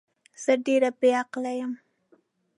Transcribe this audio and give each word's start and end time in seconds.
زه 0.43 0.53
ډیر 0.65 0.83
بی 0.99 1.09
عقل 1.21 1.43
یم 1.59 1.71